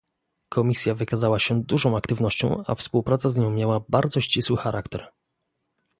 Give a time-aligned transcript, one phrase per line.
[0.49, 5.11] Komisja wykazała się dużą aktywnością, a współpraca z nią miała bardzo ścisły charakter